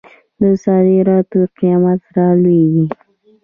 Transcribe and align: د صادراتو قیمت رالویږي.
د 0.41 0.43
صادراتو 0.63 1.39
قیمت 1.57 2.01
رالویږي. 2.17 2.85